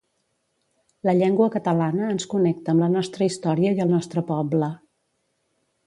[1.09, 4.73] La llengua catalana ens connecta amb la nostra història i el nostre poble.